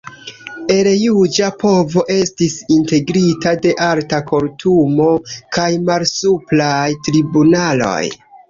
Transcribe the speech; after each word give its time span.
El 0.75 0.87
Juĝa 1.01 1.49
Povo 1.63 2.03
estis 2.15 2.55
integrita 2.77 3.53
de 3.67 3.75
Alta 3.91 4.23
Kortumo, 4.33 5.13
kaj 5.59 5.69
malsupraj 5.91 6.83
tribunaloj. 7.11 8.05